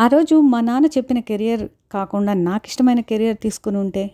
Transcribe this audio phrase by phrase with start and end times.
[0.00, 4.10] ఆ రోజు మా నాన్న చెప్పిన కెరియర్ కాకుండా నాకు ఇష్టమైన కెరియర్ తీసుకుని ఉంటే?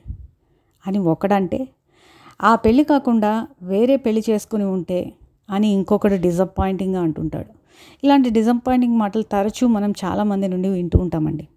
[0.87, 1.69] అని ఒకడంటే
[2.43, 5.13] ఆ పెళ్ళి కాకుండా వేరే పెళ్ళి చేసుకుని ఉంటే?
[5.51, 7.49] అని ఇంకొకడు డిసప్పాయింటింగ్గా అంటుంటాడు.
[8.05, 11.49] ఇలాంటి డిసప్పాయింటింగ్ మాటలు తరచూ మనం చాలామంది నుండి వింటూ ఉంటామండి.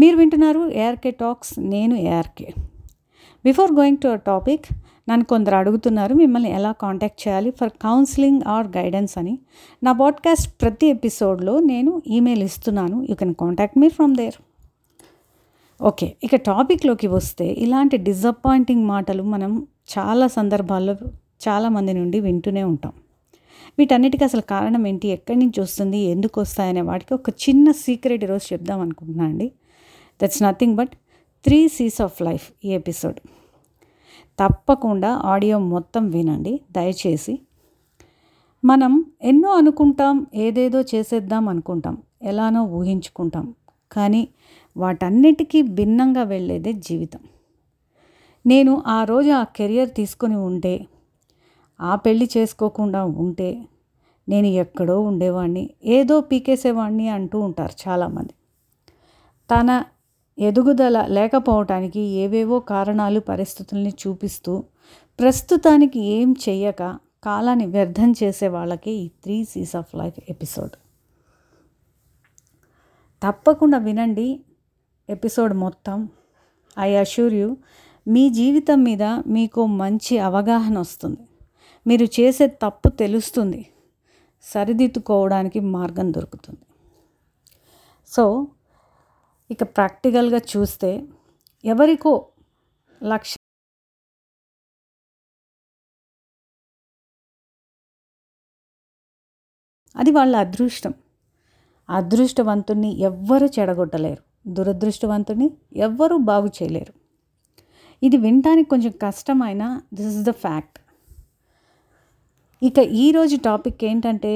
[0.00, 2.52] మీరు వింటున్నారు ఏఆర్కే టాక్స్ నేను ARK
[3.44, 4.66] before going to our topic
[5.08, 9.38] నన్ను కొందరు అడుగుతున్నారు మిమ్మల్ని ఎలా కాంటాక్ట్ చేయాలి ఫర్ కౌన్సిలింగ్ ఆర్ గైడెన్స్ అని?
[9.82, 13.06] నా పాడ్కాస్ట్ ప్రతి ఎపిసోడ్లో నేను ఈమెయిల్ ఇస్తున్నాను.
[13.10, 14.34] You can contact me from there
[15.82, 19.66] okay ఇక టాపిక్లోకి వస్తే ఇలాంటి డిసప్పాయింటింగ్ మాటలు మనం
[19.98, 20.96] చాలా సందర్భాల్లో
[21.48, 22.92] చాలామంది నుండి వింటూనే ఉంటాం.
[23.78, 25.08] వీటన్నిటికీ అసలు కారణం ఏంటి?
[25.08, 25.98] ఎక్కడి నుంచి వస్తుంది?
[25.98, 29.52] ఎందుకు వస్తాయనే వాటికి ఒక చిన్న సీక్రెట్ ఈరోజు చెప్దాం అనుకుంటున్నాను అండి.
[30.22, 30.88] That's nothing but
[31.44, 33.14] three Cs of life ఈ ఎపిసోడ్
[34.38, 37.38] తప్పకుండా ఆడియో మొత్తం వినండి దయచేసి.
[38.64, 43.54] మనం ఎన్నో అనుకుంటాం ఏదేదో చేసేద్దాం అనుకుంటాం ఎలానో ఊహించుకుంటాం
[43.92, 44.28] కానీ
[44.76, 47.20] వాటన్నిటికీ భిన్నంగా వెళ్ళేదే జీవితం.
[48.46, 50.86] నేను ఆ రోజు ఆ కెరియర్ తీసుకొని ఉంటే
[51.80, 53.66] ఆ పెళ్ళి చేసుకోకుండా ఉంటే
[54.28, 58.34] నేను ఎక్కడో ఉండేవాడిని ఏదో పీకేసేవాడిని అంటూ ఉంటారు చాలామంది.
[59.50, 59.84] తన
[60.38, 64.64] ఎదుగుదల లేకపోవటానికి ఏవేవో కారణాలు పరిస్థితుల్ని చూపిస్తూ
[65.18, 70.70] ప్రస్తుతానికి ఏం చెయ్యక కాలాన్ని వ్యర్థం చేసే వాళ్ళకి ఈ three Cs of life episode.
[73.22, 74.40] తప్పకుండా వినండి
[75.08, 76.08] ఎపిసోడ్ మొత్తం.
[76.78, 77.56] ఐ అష్యూర్ యూ
[78.08, 81.18] మీ జీవితం మీద మీకు మంచి అవగాహన వస్తుంది.
[81.86, 83.66] మీరు చేసే తప్పు తెలుస్తుంది.
[84.42, 86.58] సరిదిద్దుకోవడానికి మార్గం దొరుకుతుంది.
[88.08, 88.46] సో
[89.50, 90.90] ఇక ప్రాక్టికల్గా చూస్తే
[91.64, 92.12] ఎవరికో
[93.02, 93.32] లక్ష
[99.96, 100.94] అది వాళ్ళ అదృష్టం.
[101.88, 104.22] అదృష్టవంతుణ్ణి ఎవ్వరూ చెడగొట్టలేరు.
[104.46, 106.92] దురదృష్టవంతుని ఎవ్వరూ బాగు చేయలేరు.
[108.02, 109.62] ఇది వినటానికి కొంచెం కష్టమైన
[109.94, 110.78] దిస్ ఇస్ ద ఫ్యాక్ట్.
[112.62, 114.32] ఇక ఈరోజు టాపిక్ ఏంటంటే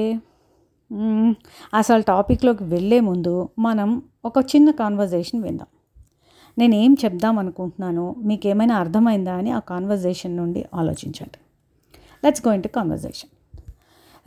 [1.73, 5.67] అసలు టాపిక్లోకి వెళ్ళే ముందు మనం ఒక చిన్న కాన్వర్జేషన్ విందాం.
[6.57, 11.39] నేను ఏం చెప్దాం అనుకుంటున్నానో మీకు ఏమైనా అర్థమైందా అని ఆ కాన్వర్జేషన్ నుండి ఆలోచించండి.
[12.25, 13.29] Let's going to conversation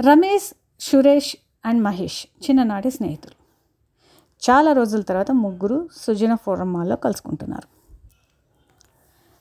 [0.06, 3.34] Ramesh Suresh and Mahesh చిన్ననాటి స్నేహితులు.
[4.50, 7.68] చాలా రోజుల తర్వాత ముగ్గురు సుజన ఫోరం మాల్లో కలుసుకుంటున్నారు.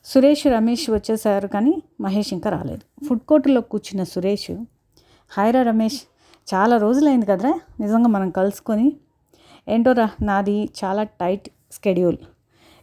[0.06, 3.06] సురేష్ రమేష్ వచ్చేసారు కానీ మహేష్ ఇంకా రాలేదు.
[3.06, 4.52] ఫుడ్ కోర్టులో కూర్చున్న సురేష్
[5.30, 6.02] హైరా రమేష్
[6.54, 7.60] చాలా రోజులైంది కదరా?
[7.80, 8.94] నిజంగా మనం కలుసుకొని.
[9.68, 12.18] ఏంటోరా నాది చాలా టైట్ స్కెడ్యూల్.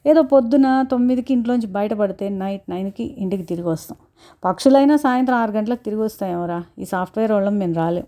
[0.07, 3.99] ఏదో పొద్దున తొమ్మిదికి ఇంట్లోంచి బయటపడితే నైట్ నైన్కి ఇంటికి తిరిగి వస్తాం.
[4.45, 6.65] పక్షులైనా సాయంత్రం ఆరు గంటలకు తిరిగి వస్తాయేమోరా?
[6.79, 8.05] ఈ సాఫ్ట్వేర్ వాళ్ళం మేము రాలేం.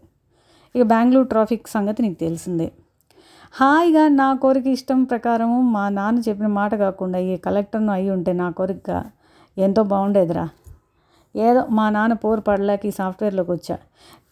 [0.76, 2.72] ఇక బెంగళూరు ట్రాఫిక్ సంగతి నీకు తెలిసిందే.
[3.53, 8.50] హాయిగా నా కోరిక ఇష్టం ప్రకారము మా నాన్న చెప్పిన మాట కాకుండా ఈ కలెక్టర్ను అయి ఉంటే నా
[8.50, 9.04] కోరిక
[9.59, 10.49] ఎంతో బాగుండేదిరా.
[11.37, 13.79] ఏదో మా నాన్న పోరు పడలేక ఈ సాఫ్ట్వేర్లోకి వచ్చా.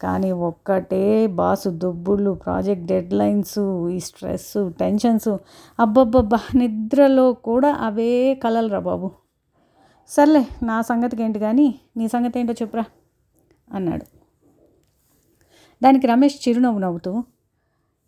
[0.03, 5.29] కానీ ఒక్కటే బాసు దుబ్బుళ్ళు ప్రాజెక్ట్ డెడ్లైన్స్ ఈ స్ట్రెస్ టెన్షన్స్
[5.81, 9.11] అబ్బబ్బబ్బా నిద్రలో కూడా అవే కలలరా బాబు.
[10.09, 12.85] సర్లే నా సంగతికి ఏంటి కానీ నీ సంగతి ఏంటో చెప్పురా
[13.75, 14.05] అన్నాడు.
[15.83, 17.25] దానికి రమేష్ చిరునవ్వు నవ్వుతూ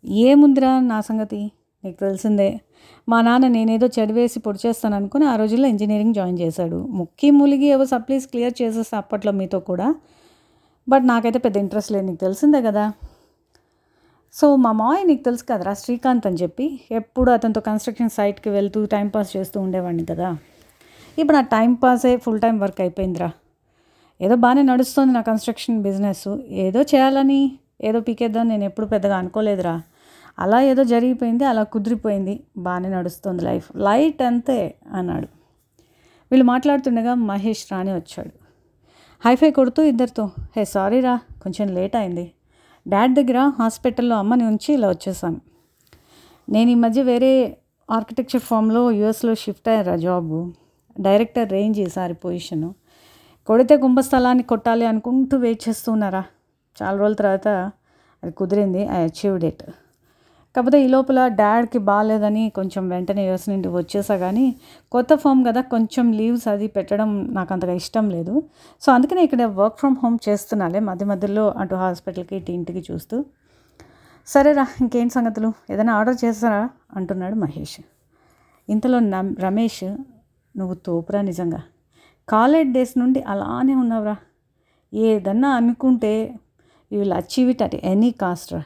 [0.05, 1.51] ఏముందిరా నా సంగతి?
[1.83, 2.61] నీకు తెలిసిందే.
[3.09, 6.75] మా నాన్న నేనేదో చదివేసి పొడి చేస్తాను అనుకుని ఆ రోజుల్లో ఇంజనీరింగ్ జాయిన్ చేశాడు.
[6.75, 9.95] ముక్కి మూలిగి ఏవో సప్లీస్ క్లియర్ చేసేస్తా అప్పట్లో మీతో కూడా.
[10.89, 12.91] బట్ నాకైతే పెద్ద ఇంట్రెస్ట్ లేదు నీకు తెలిసిందే కదా.
[14.33, 16.79] సో మా మావయ్య నీకు తెలుసు కదరా శ్రీకాంత్ అని చెప్పి.
[16.91, 20.37] ఎప్పుడు అతనితో కన్స్ట్రక్షన్ సైట్కి వెళ్తూ టైంపాస్ చేస్తూ ఉండేవాడిని కదా.
[21.19, 23.31] ఇప్పుడు ఆ టైంపాసే ఫుల్ టైం వర్క్ అయిపోయిందిరా.
[24.21, 29.81] ఏదో బాగానే నడుస్తుంది నా కన్స్ట్రక్షన్ బిజినెస్ ఏదో చేయాలని ఏదో పీకేద్దాం నేను ఎప్పుడు పెద్దగా అనుకోలేదురా.
[30.41, 32.35] అలా ఏదో జరిగిపోయింది అలా కుదిరిపోయింది.
[32.57, 33.67] బాగానే నడుస్తుంది లైఫ్.
[33.75, 34.59] లైట్ అంతే
[34.93, 35.27] అన్నాడు.
[36.31, 38.33] వీళ్ళు మాట్లాడుతుండగా మహేష్ రాణి వచ్చాడు.
[39.25, 40.25] హైఫై కొడుతూ ఇద్దరితో
[40.57, 42.25] హే సారీ రా కొంచెం లేట్ అయింది.
[42.87, 45.41] డాడ్ దగ్గర హాస్పిటల్లో అమ్మని ఉంచి ఇలా వచ్చేసాను
[46.49, 47.57] నేను ఈ మధ్య వేరే
[47.91, 50.39] ఆర్కిటెక్చర్ ఫామ్లో యూఎస్లో షిఫ్ట్ అయ్యారా జాబు?
[50.99, 52.69] డైరెక్టర్ రేంజ్ ఈసారి పొజిషను.
[53.47, 56.23] కొడితే కుంభస్థలాన్ని కొట్టాలి అనుకుంటూ వెయిట్ చేస్తున్నారా?
[56.81, 57.47] చాలా రోజుల తర్వాత
[58.23, 59.63] అది కుదిరింది ఐ అచీవ్డ్ ఇట్.
[60.55, 64.55] కాకపోతే ఈ లోపల డాడ్కి బాగాలేదని కొంచెం వెంటనే యూఎస్ నుండి వచ్చేసా కానీ
[64.91, 68.43] కొత్త ఫామ్ కదా కొంచెం లీవ్స్ అది పెట్టడం నాకు అంతగా ఇష్టం లేదు.
[68.81, 73.25] సో అందుకనే ఇక్కడ వర్క్ ఫ్రమ్ హోమ్ చేస్తున్నాలే మధ్య మధ్యలో అటు హాస్పిటల్కి ఇటు ఇంటికి చూస్తూ.
[74.27, 75.53] సరేరా ఇంకేం సంగతులు?
[75.69, 76.69] ఏదైనా ఆర్డర్ చేస్తారా?
[76.95, 77.79] అంటున్నాడు మహేష్.
[78.69, 79.83] ఇంతలో నమ్ రమేష్
[80.57, 81.61] నువ్వు తోపురా నిజంగా.
[82.29, 84.15] కాలేజ్ డేస్ నుండి అలానే ఉన్నావురా.
[84.93, 86.39] ఏదన్నా అనుకుంటే
[86.91, 88.63] you will achieve it at any cost రా.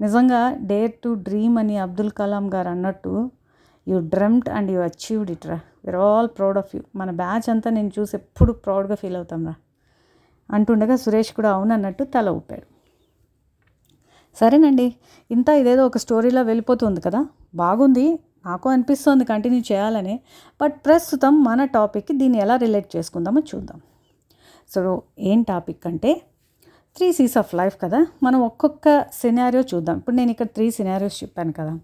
[0.00, 3.30] నిజంగా డేర్ టు డ్రీమ్ అని అబ్దుల్ కలాం గారు అన్నట్టు
[3.88, 5.60] you dreamt and you achieved it రా.
[5.84, 9.54] We're all proud of you మన బ్యాచ్ అంతా నేను చూసి ఎప్పుడు ప్రౌడ్గా ఫీల్ అవుతాం రా.
[10.50, 12.66] అంటుండగా సురేష్ కూడా అవునన్నట్టు తల ఊపాడు.
[14.36, 14.94] సరేనండి
[15.30, 17.26] ఇంత ఇదేదో ఒక స్టోరీలో వెళ్ళిపోతుంది కదా.
[17.54, 20.20] బాగుంది నాకు అనిపిస్తుంది కంటిన్యూ చేయాలని.
[20.62, 23.80] బట్ ప్రస్తుతం మన టాపిక్కి దీన్ని ఎలా రిలేట్ చేసుకుందామో చూద్దాం.
[24.74, 26.22] సో ఏం టాపిక్ అంటే
[26.96, 28.06] త్రీ సీస్ ఆఫ్ లైఫ్ కదా?
[28.22, 29.96] మనం ఒక్కొక్క సినారియో చూద్దాం.
[29.98, 31.78] ఇప్పుడు నేను ఇక్కడ త్రీ సినారియోస్ చెప్పాను కదా.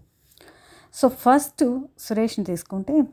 [0.93, 3.03] సో ఫస్ట్ సురేష్ని తీసుకుంటే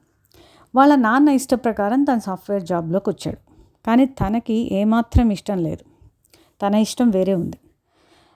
[0.75, 3.37] వాళ్ళ నాన్న ఇష్ట ప్రకారం తన సాఫ్ట్వేర్ జాబ్లోకి వచ్చాడు.
[3.87, 5.85] కానీ తనకి ఏమాత్రం ఇష్టం లేదు.
[6.63, 7.57] తన ఇష్టం వేరే ఉంది.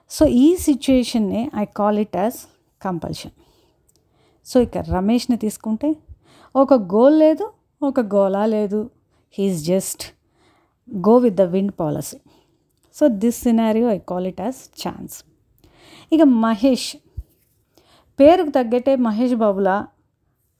[0.09, 2.35] సో ఈ సిచ్యుయేషన్నే I call it as
[2.81, 3.31] compulsion.
[4.45, 5.95] So ఇక రమేష్ని తీసుకుంటే
[6.55, 7.51] ఒక గోల్ లేదు
[7.83, 8.89] ఒక గోలా లేదు.
[9.31, 10.03] He's just
[10.95, 12.17] go with the wind policy.
[12.95, 15.23] So this scenario I call it as chance
[16.11, 16.97] ఇక మహేష్
[18.19, 19.87] పేరుకు తగ్గట్టే మహేష్ బాబులా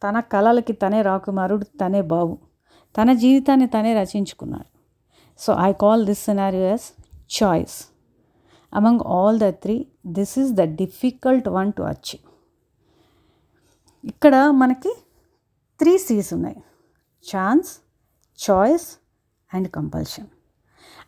[0.04, 2.40] తన కళలకి తనే రాకుమారుడు తనే బాబు.
[2.98, 4.70] తన జీవితాన్ని తనే రచించుకున్నాడు
[5.38, 6.88] so I call this scenario as
[7.44, 7.88] choice
[8.74, 12.22] among all the three this is the difficult one to achieve
[14.04, 14.92] ఇక్కడ మనకి
[15.80, 16.64] త్రీ సీస్ ఉన్నాయి.
[17.36, 17.80] Chance
[18.50, 18.98] choice
[19.54, 20.28] and compulsion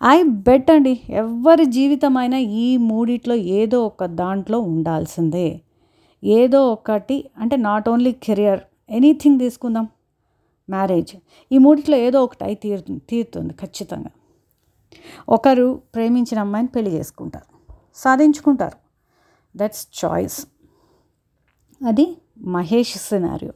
[0.03, 5.61] I bet అండి ఎవరి జీవితమైనా ఈ మూడిట్లో ఏదో ఒక దాంట్లో ఉండాల్సిందే.
[6.23, 9.87] ఏదో ఒకటి అంటే నాట్ ఓన్లీ కెరియర్ ఎనీథింగ్ తీసుకుందాం.
[10.69, 11.13] మ్యారేజ్
[11.51, 14.11] ఈ మూడిట్లో ఏదో ఒకటి అయి తీరుతుంది తీరుతుంది ఖచ్చితంగా.
[15.29, 17.49] ఒకరు ప్రేమించిన అమ్మాయిని పెళ్ళి చేసుకుంటారు
[17.95, 18.77] సాధించుకుంటారు.
[19.55, 20.39] దట్స్ చాయిస్
[21.81, 22.17] అది
[22.55, 23.53] మహేష్ సినారియో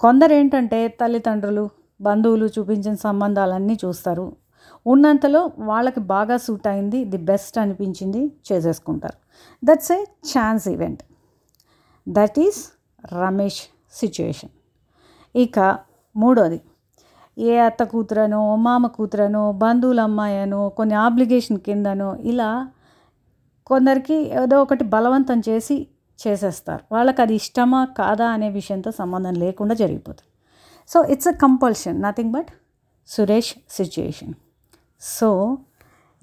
[0.00, 1.70] కొందరు ఏంటంటే తల్లిదండ్రులు
[2.00, 4.26] బంధువులు చూపించిన సంబంధాలన్నీ చూస్తారు.
[4.86, 9.18] ఉన్నంతలో వాళ్ళకి బాగా సూట్ అయింది ది బెస్ట్ అనిపించింది చేసేసుకుంటారు.
[9.64, 10.00] That's a
[10.32, 11.02] chance event
[12.08, 12.60] that is
[13.14, 14.52] Ramesh situation
[15.36, 15.78] ఇక
[16.16, 16.60] మూడోది.
[17.38, 22.68] ఏ అత్త కూతురనో మామ కూతురనో బంధువుల అమ్మాయనో కొన్ని ఆబ్లిగేషన్ కిందనో ఇలా
[23.66, 25.88] కొందరికి ఏదో ఒకటి బలవంతం చేసి
[26.26, 26.82] చేసేస్తారు.
[26.92, 30.30] వాళ్ళకి అది ఇష్టమా కాదా అనే విషయంతో సంబంధం లేకుండా జరిగిపోతుంది.
[30.88, 32.50] So it's a compulsion nothing but
[33.08, 34.34] Suresh situation
[35.00, 35.58] so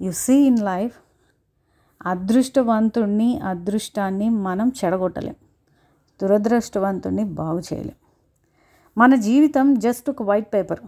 [0.02, 0.98] you see in life
[2.06, 5.34] అదృష్టవంతుణ్ణి అదృష్టాన్ని మనం చెడగొట్టలేం.
[6.22, 7.94] దురదృష్టవంతుణ్ణి బాగు చేయలేం.
[8.98, 10.80] మన జీవితం జస్ట్ ఒక వైట్ పేపర్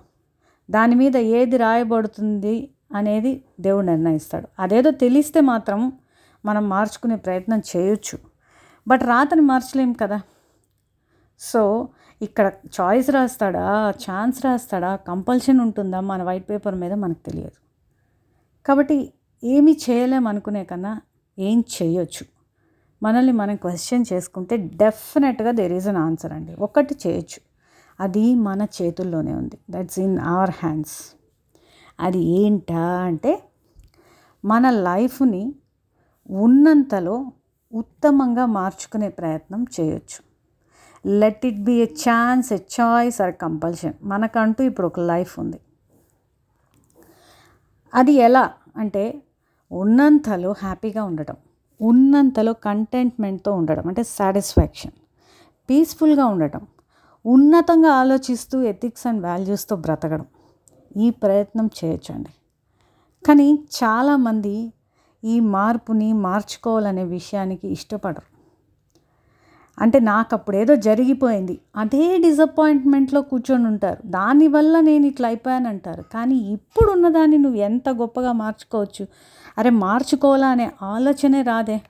[0.71, 4.49] దాని మీద ఏది రాయబడుతుంది అనేది దేవుడు నిర్ణయిస్తాడు.
[4.59, 5.93] అదేదో తెలిస్తే మాత్రం
[6.45, 8.19] మనం మార్చుకునే ప్రయత్నం చేయొచ్చు.
[8.89, 10.21] బట్ రాతని మార్చలేం కదా?
[11.39, 11.89] సో
[12.23, 13.91] ఇక్కడ చాయిస్ రాస్తాడా?
[13.91, 14.97] ఛాన్స్ రాస్తాడా?
[14.97, 16.01] కంపల్షన్ ఉంటుందా?
[16.01, 17.66] మన వైట్ పేపర్ మీద మనకు తెలియదు.
[18.67, 19.13] కాబట్టి
[19.45, 21.01] ఏమి చేయలేం అనుకునే కన్నా
[21.39, 22.27] ఏం చేయొచ్చు?
[23.03, 26.55] మనల్ని మనం క్వశ్చన్ చేసుకుంటే డెఫినెట్గా దేర్ ఈజ్ అన్ ఆన్సర్ అండి.
[26.55, 27.41] ఒకటి చేయొచ్చు.
[28.01, 29.59] అది మన చేతుల్లోనే ఉంది.
[29.71, 30.99] దట్స్ ఇన్ అవర్ హ్యాండ్స్
[32.01, 33.43] అది ఏంటా అంటే
[34.45, 35.55] మన లైఫ్ని
[36.31, 37.33] ఉన్నంతలో
[37.73, 40.27] ఉత్తమంగా మార్చుకునే ప్రయత్నం చేయొచ్చు.
[41.11, 45.61] Let it be a chance a choice or compulsion మనకంటూ ఇప్పుడు ఒక లైఫ్ ఉంది.
[47.95, 49.23] అది ఎలా అంటే
[49.73, 51.37] ఉన్నంతలో హ్యాపీగా ఉండటం
[51.81, 54.93] ఉన్నంతలో కంటెంట్మెంట్తో ఉండడం అంటే సాటిస్ఫాక్షన్
[55.71, 56.67] పీస్ఫుల్గా ఉండటం
[57.27, 60.27] ఉన్నతంగా ఆలోచిస్తూ ఎథిక్స్ అండ్ వాల్యూస్తో బ్రతకడం.
[60.97, 62.31] ఈ ప్రయత్నం చేయొచ్చండి.
[63.27, 64.73] కానీ చాలామంది
[65.25, 68.36] ఈ మార్పుని మార్చుకోవాలనే విషయానికి ఇష్టపడరు.
[69.79, 71.59] అంటే నాకు అప్పుడు ఏదో జరిగిపోయింది.
[71.77, 73.99] అదే డిసప్పాయింట్మెంట్లో కూర్చొని ఉంటారు.
[74.07, 76.03] దానివల్ల నేను ఇట్లా అయిపోయాను అంటారు.
[76.03, 79.07] కానీ ఇప్పుడు ఉన్నదాన్ని నువ్వు ఎంత గొప్పగా మార్చుకోవచ్చు?
[79.59, 81.81] అరే మార్చుకోవాలా అనే ఆలోచనే రాదే.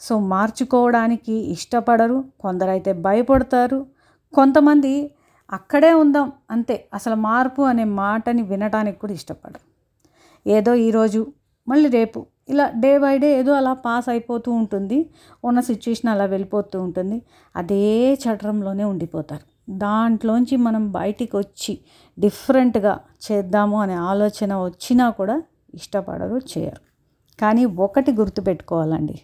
[0.00, 2.24] సో మార్చుకోవడానికి ఇష్టపడరు.
[2.40, 3.86] కొందరైతే భయపడతారు.
[4.34, 5.10] కొంతమంది
[5.52, 6.88] అక్కడే ఉందాం అంతే.
[6.94, 9.74] అసలు మార్పు అనే మాటని వినడానికి కూడా ఇష్టపడరు.
[10.48, 11.26] ఏదో ఈరోజు
[11.68, 15.10] మళ్ళీ రేపు ఇలా డే బై డే ఏదో అలా పాస్ అయిపోతూ ఉంటుంది.
[15.44, 17.22] ఉన్న సిచ్యుయేషన్ అలా వెళ్ళిపోతూ ఉంటుంది.
[17.56, 19.72] అదే చట్రంలోనే ఉండిపోతారు.
[19.78, 21.78] దాంట్లోంచి మనం బయటికి వచ్చి
[22.18, 23.00] డిఫరెంట్గా
[23.32, 25.42] చేద్దాము అనే ఆలోచన వచ్చినా కూడా
[25.74, 26.80] ఇష్టపడరు చేయరు.
[27.40, 29.20] కానీ ఒకటి గుర్తుపెట్టుకోవాలండి.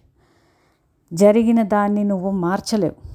[1.13, 3.11] జరిగిన దాన్ని నువ్వు మార్చలేవు.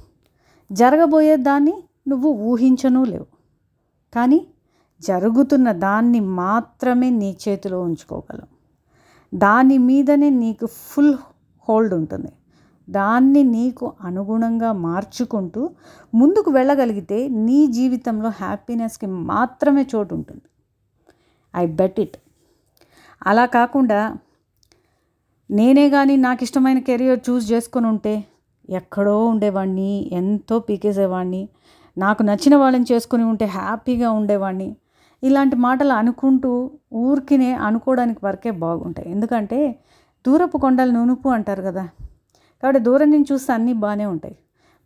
[0.72, 3.26] జరగబోయే దాన్ని నువ్వు ఊహించను లేవు.
[4.14, 4.46] కానీ
[5.00, 8.55] జరుగుతున్న దాన్ని మాత్రమే నీ చేతిలో ఉంచుకోగలవు.
[9.34, 11.14] దాని మీదనే నీకు ఫుల్
[11.68, 12.32] హోల్డ్ ఉంటుంది.
[12.88, 15.70] దాన్ని నీకు అనుగుణంగా మార్చుకుంటూ
[16.14, 20.42] ముందుకు వెళ్ళగలిగితే నీ జీవితంలో హ్యాపీనెస్కి మాత్రమే చోటు ఉంటుంది.
[21.56, 22.16] I bet it.
[23.26, 24.16] అలా కాకుండా
[25.50, 28.24] నేనే కానీ నాకు ఇష్టమైన కెరియర్ చూస్ చేసుకొని ఉంటే
[28.70, 31.48] ఎక్కడో ఉండేవాడిని ఎంతో పీకేసేవాడిని
[31.98, 34.76] నాకు నచ్చిన వాళ్ళని చేసుకుని ఉంటే హ్యాపీగా ఉండేవాడిని
[35.22, 36.50] ఇలాంటి మాటలు అనుకుంటూ
[36.94, 39.08] ఊరికినే అనుకోవడానికి వరకే బాగుంటాయి.
[39.14, 39.60] ఎందుకంటే
[40.26, 41.84] దూరపు కొండలు నునుపు అంటారు కదా.
[42.62, 44.36] కాబట్టి దూరం నుంచి చూస్తే అన్నీ బాగానే ఉంటాయి.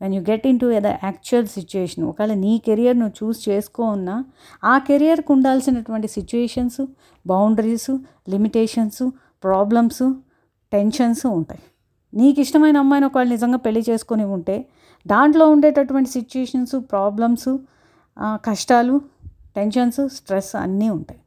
[0.01, 4.15] When you get into the actual situation ఒకవేళ నీ కెరియర్ నువ్వు చూస్ చేసుకో ఉన్నా
[4.65, 6.81] ఆ కెరియర్కు ఉండాల్సినటువంటి situations
[7.27, 7.91] boundaries
[8.35, 9.03] limitations
[9.45, 10.05] problems
[10.73, 11.63] tensions ఉంటాయి.
[12.15, 14.57] నీకు ఇష్టమైన అమ్మాయిని ఒకవేళ నిజంగా పెళ్ళి చేసుకొని ఉంటే
[15.07, 17.51] దాంట్లో ఉండేటటువంటి సిచ్యుయేషన్స్ ప్రాబ్లమ్స్
[18.47, 18.95] కష్టాలు
[19.57, 21.21] టెన్షన్స్ స్ట్రెస్ అన్నీ ఉంటాయి.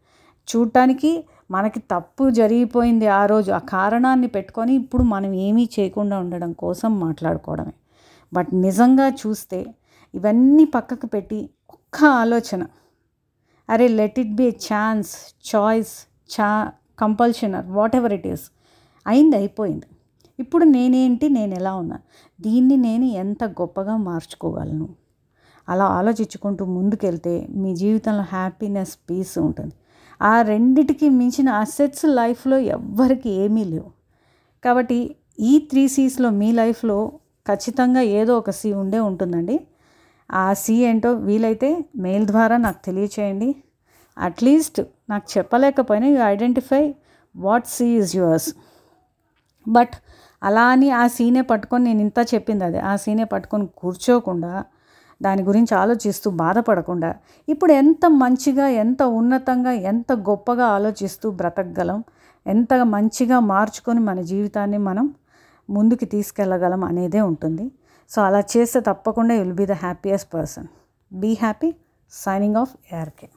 [0.47, 3.51] చూడటానికి మనకి తప్పు జరిగిపోయింది ఆ రోజు.
[3.51, 7.73] ఆ కారణాన్ని పెట్టుకొని ఇప్పుడు మనం ఏమీ చేయకుండా ఉండడం కోసం మాట్లాడుకోవడమే.
[8.33, 9.75] బట్ నిజంగా చూస్తే
[10.15, 12.65] ఇవన్నీ పక్కకు పెట్టి ఒక్క ఆలోచన.
[13.69, 15.11] అరే let it be chance
[15.55, 15.93] choice
[16.35, 18.41] చా compulsion whatever it is.
[19.07, 19.85] అయింది అయిపోయింది.
[20.39, 21.99] ఇప్పుడు నేనేంటి నేను ఎలా ఉన్నా?
[22.41, 24.89] దీన్ని నేను ఎంత గొప్పగా మార్చుకోగలను?
[25.69, 29.73] అలా ఆలోచించుకుంటూ ముందుకెళ్తే మీ జీవితంలో హ్యాపీనెస్ పీస్ ఉంటుంది.
[30.21, 33.91] ఆ రెండిటికి మించిన అసెట్స్ లైఫ్లో ఎవ్వరికి ఏమీ లేవు.
[34.63, 37.11] కాబట్టి ఈ త్రీ సీస్లో మీ లైఫ్లో
[37.47, 39.67] ఖచ్చితంగా ఏదో ఒక సీ ఉండే ఉంటుందండి.
[40.31, 43.55] ఆ సీ ఏంటో వీలైతే మెయిల్ ద్వారా నాకు తెలియచేయండి.
[44.17, 46.95] అట్లీస్ట్ నాకు చెప్పలేకపోయినా you identify
[47.35, 48.49] what C is yours
[49.67, 49.95] but
[50.43, 52.79] అలా అని ఆ సీనే పట్టుకొని నేను ఇంత చెప్పింది అదే.
[52.79, 54.65] ఆ సీనే పట్టుకొని కూర్చోకుండా
[55.21, 57.15] దాని గురించి ఆలోచిస్తూ బాధపడకుండా
[57.49, 62.03] ఇప్పుడు ఎంత మంచిగా ఎంత ఉన్నతంగా ఎంత గొప్పగా ఆలోచిస్తూ బ్రతకగలం
[62.47, 65.15] ఎంత మంచిగా మార్చుకొని మన జీవితాన్ని మనం
[65.69, 67.71] ముందుకు తీసుకెళ్ళగలం అనేదే ఉంటుంది.
[68.09, 70.67] సో అలా చేస్తే తప్పకుండా will be the happiest person
[71.13, 71.75] be happy
[72.11, 73.29] signing off ARK